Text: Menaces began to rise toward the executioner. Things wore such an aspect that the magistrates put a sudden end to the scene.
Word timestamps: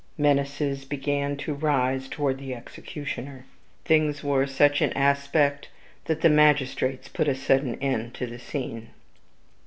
Menaces 0.17 0.83
began 0.83 1.37
to 1.37 1.53
rise 1.53 2.07
toward 2.09 2.39
the 2.39 2.55
executioner. 2.55 3.45
Things 3.85 4.23
wore 4.23 4.47
such 4.47 4.81
an 4.81 4.91
aspect 4.93 5.69
that 6.05 6.21
the 6.21 6.27
magistrates 6.29 7.07
put 7.07 7.27
a 7.27 7.35
sudden 7.35 7.75
end 7.75 8.15
to 8.15 8.25
the 8.25 8.39
scene. 8.39 8.87